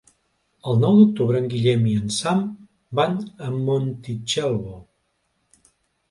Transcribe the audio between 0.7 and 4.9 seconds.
nou d'octubre en Guillem i en Sam van a Montitxelvo.